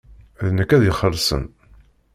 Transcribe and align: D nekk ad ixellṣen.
D 0.45 0.49
nekk 0.55 0.69
ad 0.75 0.83
ixellṣen. 0.91 1.45